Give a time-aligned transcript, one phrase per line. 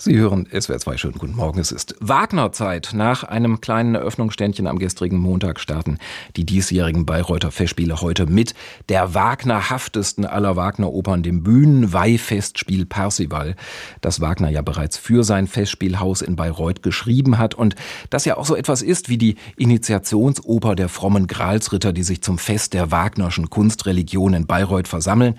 [0.00, 0.96] Sie hören SWR 2.
[0.96, 1.58] Schönen guten Morgen.
[1.58, 2.90] Es ist Wagner-Zeit.
[2.94, 5.98] Nach einem kleinen Eröffnungsständchen am gestrigen Montag starten
[6.36, 8.54] die diesjährigen Bayreuther Festspiele heute mit
[8.88, 13.56] der Wagnerhaftesten aller Wagner-Opern, dem Bühnenweihfestspiel Parsival,
[14.00, 17.74] das Wagner ja bereits für sein Festspielhaus in Bayreuth geschrieben hat und
[18.10, 22.38] das ja auch so etwas ist wie die Initiationsoper der frommen Gralsritter, die sich zum
[22.38, 25.34] Fest der Wagnerschen Kunstreligion in Bayreuth versammeln.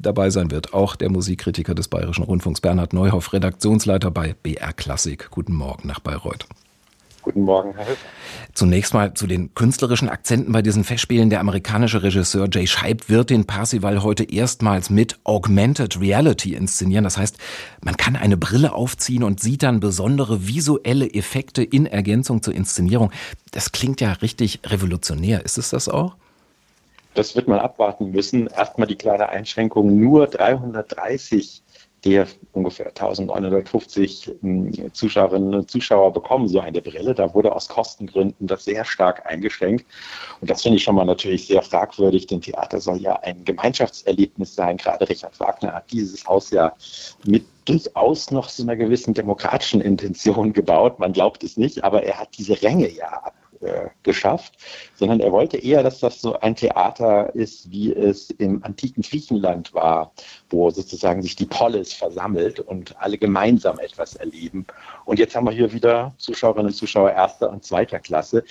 [0.00, 3.32] Dabei sein wird auch der Musikkritiker des Bayerischen Rundfunks Bernhard Neuhoff,
[3.64, 5.30] Redaktionsleiter bei BR Klassik.
[5.30, 6.46] Guten Morgen nach Bayreuth.
[7.22, 8.06] Guten Morgen, Herr Höfer.
[8.52, 11.30] Zunächst mal zu den künstlerischen Akzenten bei diesen Festspielen.
[11.30, 17.04] Der amerikanische Regisseur Jay Scheib wird den Parsival heute erstmals mit Augmented Reality inszenieren.
[17.04, 17.38] Das heißt,
[17.80, 23.12] man kann eine Brille aufziehen und sieht dann besondere visuelle Effekte in Ergänzung zur Inszenierung.
[23.52, 25.42] Das klingt ja richtig revolutionär.
[25.42, 26.16] Ist es das auch?
[27.14, 28.48] Das wird man abwarten müssen.
[28.48, 31.63] Erstmal die kleine Einschränkung, nur 330
[32.04, 37.14] der ungefähr 1950 hm, Zuschauerinnen und Zuschauer bekommen so eine Brille.
[37.14, 39.86] Da wurde aus Kostengründen das sehr stark eingeschränkt.
[40.40, 44.54] Und das finde ich schon mal natürlich sehr fragwürdig, denn Theater soll ja ein Gemeinschaftserlebnis
[44.54, 44.76] sein.
[44.76, 46.72] Gerade Richard Wagner hat dieses Haus ja
[47.24, 50.98] mit durchaus noch so einer gewissen demokratischen Intention gebaut.
[50.98, 54.54] Man glaubt es nicht, aber er hat diese Ränge ja ab äh, geschafft,
[54.94, 59.74] sondern er wollte eher, dass das so ein Theater ist, wie es im antiken Griechenland
[59.74, 60.12] war,
[60.50, 64.66] wo sozusagen sich die Polis versammelt und alle gemeinsam etwas erleben.
[65.04, 68.44] Und jetzt haben wir hier wieder Zuschauerinnen und Zuschauer erster und zweiter Klasse.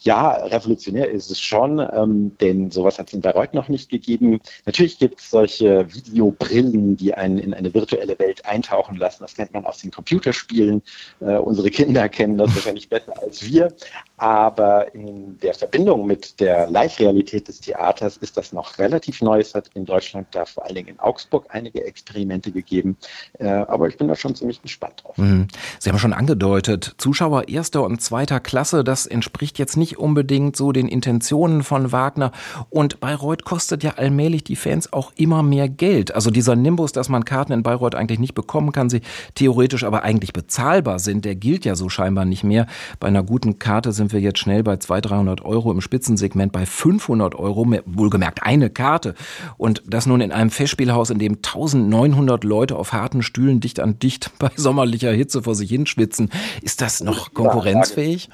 [0.00, 4.40] Ja, revolutionär ist es schon, ähm, denn sowas hat es in Bayreuth noch nicht gegeben.
[4.66, 9.22] Natürlich gibt es solche Videobrillen, die einen in eine virtuelle Welt eintauchen lassen.
[9.22, 10.82] Das kennt man aus den Computerspielen.
[11.20, 13.72] Äh, unsere Kinder kennen das wahrscheinlich besser als wir.
[14.16, 19.40] Aber in der Verbindung mit der Live-Realität des Theaters ist das noch relativ neu.
[19.40, 22.96] Es hat in Deutschland da vor allen Dingen in Augsburg einige Experimente gegeben.
[23.38, 25.18] Äh, aber ich bin da schon ziemlich gespannt drauf.
[25.18, 25.48] Mhm.
[25.80, 30.70] Sie haben schon angedeutet, Zuschauer erster und zweiter Klasse, das entspricht jetzt nicht unbedingt so
[30.70, 32.30] den Intentionen von Wagner.
[32.70, 36.14] Und Bayreuth kostet ja allmählich die Fans auch immer mehr Geld.
[36.14, 39.00] Also dieser Nimbus, dass man Karten in Bayreuth eigentlich nicht bekommen kann, sie
[39.34, 42.66] theoretisch aber eigentlich bezahlbar sind, der gilt ja so scheinbar nicht mehr.
[43.00, 46.66] Bei einer guten Karte sind wir jetzt schnell bei 200, 300 Euro, im Spitzensegment bei
[46.66, 49.14] 500 Euro, wohlgemerkt eine Karte.
[49.56, 53.98] Und das nun in einem Festspielhaus, in dem 1900 Leute auf harten Stühlen dicht an
[53.98, 56.30] dicht bei sommerlicher Hitze vor sich hinschwitzen.
[56.62, 58.28] Ist das noch konkurrenzfähig?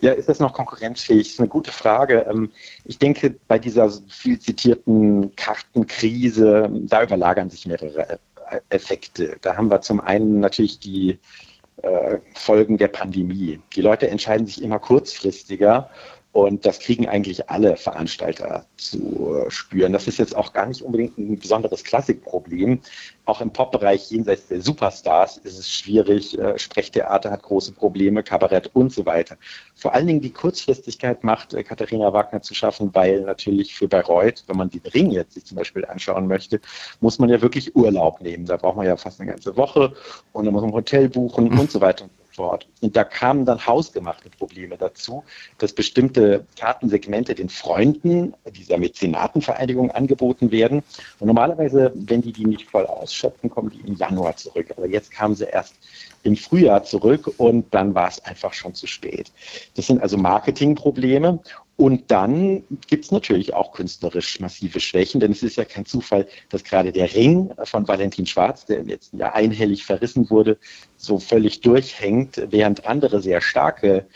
[0.00, 1.24] Ja, ist das noch konkurrenzfähig?
[1.24, 2.26] Das ist eine gute Frage.
[2.28, 2.50] Ähm,
[2.84, 8.18] ich denke, bei dieser viel zitierten Kartenkrise, da überlagern sich mehrere
[8.68, 9.36] Effekte.
[9.40, 11.16] Da haben wir zum einen natürlich die äh,
[12.34, 13.60] Folgen der Pandemie.
[13.74, 15.90] Die Leute entscheiden sich immer kurzfristiger
[16.32, 19.92] und das kriegen eigentlich alle Veranstalter zu spüren.
[19.92, 22.80] Das ist jetzt auch gar nicht unbedingt ein besonderes Klassikproblem.
[23.26, 26.38] Auch im Pop-Bereich jenseits der Superstars ist es schwierig.
[26.38, 29.36] Äh, Sprechtheater hat große Probleme, Kabarett und so weiter.
[29.74, 34.44] Vor allen Dingen die Kurzfristigkeit macht äh, Katharina Wagner zu schaffen, weil natürlich für Bayreuth,
[34.46, 36.62] wenn man den Ring jetzt sich zum Beispiel anschauen möchte,
[37.00, 38.46] muss man ja wirklich Urlaub nehmen.
[38.46, 39.92] Da braucht man ja fast eine ganze Woche
[40.32, 42.68] und dann muss man ein Hotel buchen und so weiter fort.
[42.80, 45.24] Und da kamen dann hausgemachte Probleme dazu,
[45.58, 50.82] dass bestimmte Kartensegmente den Freunden dieser Mäzenatenvereinigung angeboten werden.
[51.18, 54.72] Und normalerweise, wenn die die nicht voll ausschöpfen, kommen die im Januar zurück.
[54.76, 55.74] Aber jetzt kamen sie erst
[56.22, 59.32] im Frühjahr zurück und dann war es einfach schon zu spät.
[59.74, 61.40] Das sind also Marketingprobleme
[61.76, 66.28] und dann gibt es natürlich auch künstlerisch massive Schwächen, denn es ist ja kein Zufall,
[66.50, 70.58] dass gerade der Ring von Valentin Schwarz, der im letzten Jahr einhellig verrissen wurde,
[70.96, 74.06] so völlig durchhängt, während andere sehr starke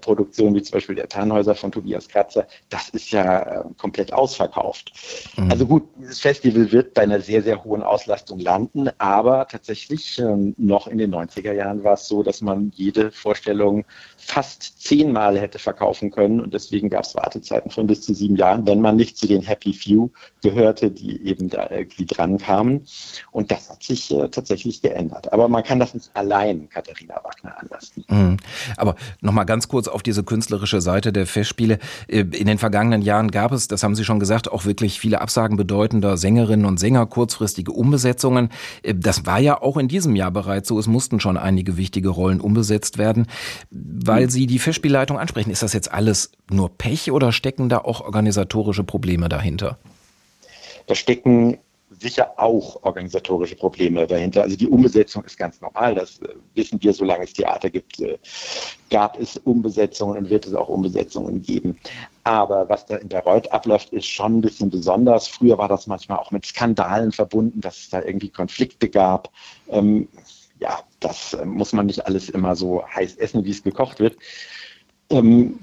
[0.00, 4.92] Produktionen wie zum Beispiel der Tannhäuser von Tobias Kratzer, das ist ja äh, komplett ausverkauft.
[5.36, 5.50] Mhm.
[5.50, 10.54] Also gut, dieses Festival wird bei einer sehr, sehr hohen Auslastung landen, aber tatsächlich ähm,
[10.56, 13.84] noch in den 90er Jahren war es so, dass man jede Vorstellung
[14.16, 18.66] fast zehnmal hätte verkaufen können und deswegen gab es Wartezeiten von bis zu sieben Jahren,
[18.66, 20.10] wenn man nicht zu den Happy Few
[20.42, 22.86] gehörte, die eben da irgendwie dran kamen.
[23.32, 25.32] Und das hat sich äh, tatsächlich geändert.
[25.32, 28.04] Aber man kann das nicht allein Katharina Wagner anlassen.
[28.08, 28.36] Mhm.
[28.76, 31.78] Aber nochmal ganz kurz auf diese künstlerische Seite der Festspiele.
[32.08, 35.20] Äh, in den vergangenen Jahren gab es, das haben Sie schon gesagt, auch wirklich viele
[35.20, 38.50] Absagen bedeutender Sängerinnen und Sänger, kurzfristige Umbesetzungen.
[38.82, 40.78] Äh, das war ja auch in diesem Jahr bereits so.
[40.78, 43.26] Es mussten schon einige wichtige Rollen umbesetzt werden.
[43.70, 48.00] Weil Sie die Festspielleitung ansprechen, ist das jetzt alles nur Pech oder stecken da auch
[48.00, 49.78] organisatorische Probleme dahinter?
[50.86, 51.58] Da stecken
[51.90, 54.42] sicher auch organisatorische Probleme dahinter.
[54.42, 58.18] Also die Umbesetzung ist ganz normal, das äh, wissen wir, solange es Theater gibt, äh,
[58.90, 61.78] gab es Umbesetzungen und wird es auch Umbesetzungen geben.
[62.24, 65.28] Aber was da in Bayreuth abläuft, ist schon ein bisschen besonders.
[65.28, 69.30] Früher war das manchmal auch mit Skandalen verbunden, dass es da irgendwie Konflikte gab.
[69.68, 70.08] Ähm,
[70.58, 74.16] ja, das äh, muss man nicht alles immer so heiß essen, wie es gekocht wird.
[75.10, 75.58] Ähm,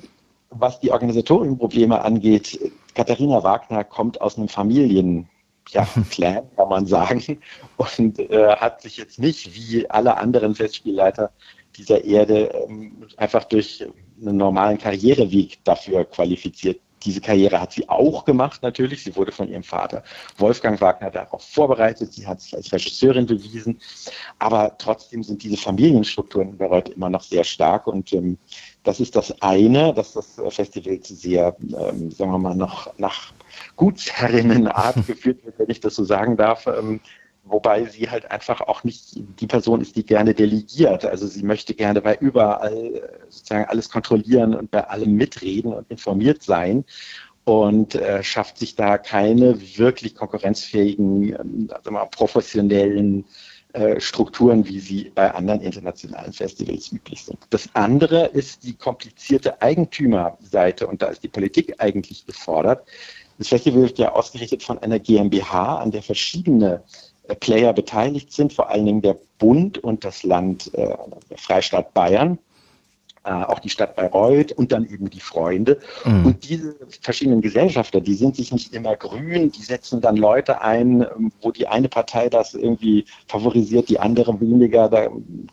[0.51, 2.59] was die organisatorischen Probleme angeht,
[2.93, 5.29] Katharina Wagner kommt aus einem Familien,
[5.73, 7.39] ja, Clan, kann man sagen,
[7.77, 11.31] und äh, hat sich jetzt nicht wie alle anderen Festspielleiter
[11.75, 13.85] dieser Erde ähm, einfach durch
[14.21, 16.79] einen normalen Karriereweg dafür qualifiziert.
[17.03, 19.03] Diese Karriere hat sie auch gemacht, natürlich.
[19.03, 20.03] Sie wurde von ihrem Vater
[20.37, 22.13] Wolfgang Wagner darauf vorbereitet.
[22.13, 23.79] Sie hat sich als Regisseurin bewiesen.
[24.37, 27.87] Aber trotzdem sind diese Familienstrukturen in Bayreuth immer noch sehr stark.
[27.87, 28.37] Und ähm,
[28.83, 33.33] das ist das eine, dass das Festival sehr, ähm, sagen wir mal, noch nach
[33.75, 36.67] Gutsherrinnenart geführt wird, wenn ich das so sagen darf.
[36.67, 36.99] Ähm,
[37.43, 41.05] wobei sie halt einfach auch nicht die Person ist, die gerne delegiert.
[41.05, 45.89] Also sie möchte gerne bei überall äh, sozusagen alles kontrollieren und bei allem mitreden und
[45.89, 46.85] informiert sein
[47.43, 53.25] und äh, schafft sich da keine wirklich konkurrenzfähigen, also mal professionellen
[53.73, 57.39] äh, Strukturen, wie sie bei anderen internationalen Festivals üblich sind.
[57.49, 62.85] Das andere ist die komplizierte Eigentümerseite und da ist die Politik eigentlich gefordert.
[63.37, 66.83] Das Festival wird ja ausgerichtet von einer GmbH, an der verschiedene
[67.27, 70.95] äh, Player beteiligt sind, vor allen Dingen der Bund und das Land, äh,
[71.29, 72.37] der Freistaat Bayern
[73.23, 75.79] äh, auch die Stadt Bayreuth und dann eben die Freunde.
[76.05, 76.25] Mhm.
[76.25, 81.01] Und diese verschiedenen Gesellschafter, die sind sich nicht immer grün, die setzen dann Leute ein,
[81.01, 84.89] ähm, wo die eine Partei das irgendwie favorisiert, die andere weniger.
[84.89, 85.09] Da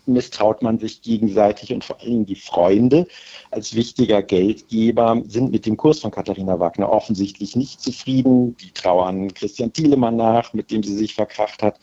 [0.07, 3.07] misstraut man sich gegenseitig und vor allem die Freunde
[3.51, 8.57] als wichtiger Geldgeber sind mit dem Kurs von Katharina Wagner offensichtlich nicht zufrieden.
[8.57, 11.79] Die trauern Christian Thielemann nach, mit dem sie sich verkracht hat.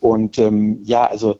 [0.00, 1.38] Und ähm, ja, also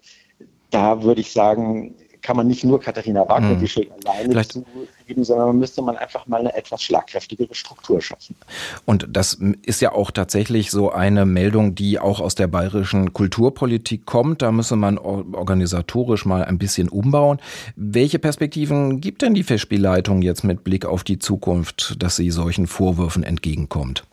[0.70, 3.60] da würde ich sagen, kann man nicht nur Katharina Wagner mhm.
[3.60, 4.52] die Schuld alleine Vielleicht.
[4.52, 8.36] zugeben, sondern müsste man einfach mal eine etwas schlagkräftigere Struktur schaffen.
[8.84, 14.06] Und das ist ja auch tatsächlich so eine Meldung, die auch aus der bayerischen Kulturpolitik
[14.06, 14.42] kommt.
[14.42, 17.38] Da müsse man organisatorisch mal ein bisschen umbauen.
[17.76, 22.66] Welche Perspektiven gibt denn die Festspielleitung jetzt mit Blick auf die Zukunft, dass sie solchen
[22.66, 24.04] Vorwürfen entgegenkommt?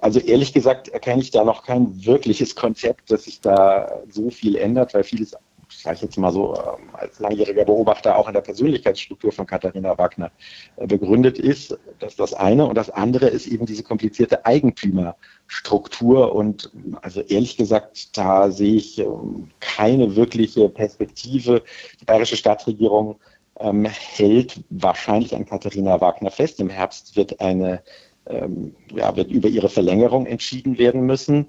[0.00, 4.56] Also ehrlich gesagt erkenne ich da noch kein wirkliches Konzept, dass sich da so viel
[4.56, 5.34] ändert, weil vieles
[5.82, 9.96] sage ich jetzt mal so, ähm, als langjähriger Beobachter auch in der Persönlichkeitsstruktur von Katharina
[9.96, 10.30] Wagner
[10.76, 11.78] äh, begründet ist.
[12.00, 12.66] Das ist das eine.
[12.66, 16.34] Und das andere ist eben diese komplizierte Eigentümerstruktur.
[16.34, 16.70] Und
[17.02, 21.62] also ehrlich gesagt, da sehe ich ähm, keine wirkliche Perspektive.
[22.00, 23.16] Die bayerische Staatsregierung
[23.60, 26.60] ähm, hält wahrscheinlich an Katharina Wagner fest.
[26.60, 27.82] Im Herbst wird eine
[28.28, 31.46] ähm, ja, wird über ihre Verlängerung entschieden werden müssen.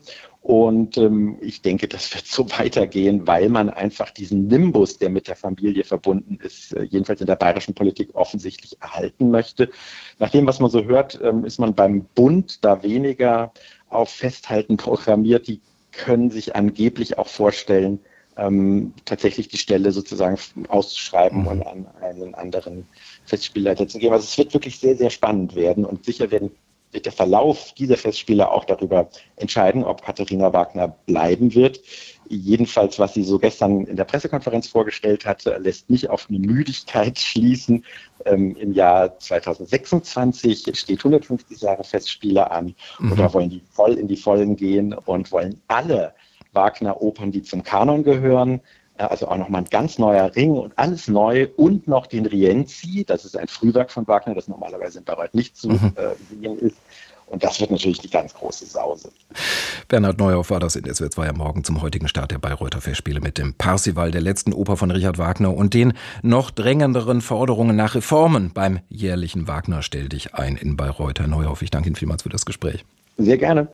[0.50, 5.28] Und ähm, ich denke, das wird so weitergehen, weil man einfach diesen Nimbus, der mit
[5.28, 9.69] der Familie verbunden ist, äh, jedenfalls in der bayerischen Politik offensichtlich erhalten möchte.
[10.18, 13.54] Nach dem, was man so hört, ähm, ist man beim Bund da weniger
[13.90, 15.48] auf Festhalten programmiert.
[15.48, 15.62] Die
[15.92, 18.00] können sich angeblich auch vorstellen,
[18.36, 21.48] ähm, tatsächlich die Stelle sozusagen auszuschreiben mhm.
[21.48, 22.88] und an einen anderen
[23.24, 24.13] Festspielleiter zu geben.
[24.13, 26.50] Also es wird wirklich sehr, sehr spannend werden und sicher werden
[26.91, 31.81] wird der Verlauf dieser Festspiele auch darüber entscheiden, ob Katharina Wagner bleiben wird.
[32.27, 37.18] Jedenfalls, was sie so gestern in der Pressekonferenz vorgestellt hat, lässt nicht auf eine Müdigkeit
[37.19, 37.86] schließen.
[38.25, 43.12] Ähm, Im Jahr 2026 steht 150 Jahre Festspiele an mhm.
[43.12, 46.14] oder wollen die voll in die Vollen gehen und wollen alle
[46.54, 48.61] Wagner-Opern, die zum Kanon gehören,
[49.07, 53.25] also auch nochmal ein ganz neuer Ring und alles neu und noch den Rienzi, das
[53.25, 55.94] ist ein Frühwerk von Wagner, das normalerweise in Bayreuth nicht zu mhm.
[55.95, 56.77] äh, sehen ist.
[57.29, 59.11] Und das wird natürlich die ganz große Sause.
[59.87, 63.21] Bernhard Neuhoff war das in SWR 2 am Morgen zum heutigen Start der Bayreuther Festspiele
[63.21, 67.94] mit dem Parsival, der letzten Oper von Richard Wagner und den noch drängenderen Forderungen nach
[67.94, 71.19] Reformen beim jährlichen Wagner Stell dich ein in Bayreuth.
[71.19, 72.83] Herr Neuhoff, ich danke Ihnen vielmals für das Gespräch.
[73.18, 73.68] Sehr gerne.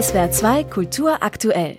[0.00, 1.78] SWR 2 Kultur aktuell.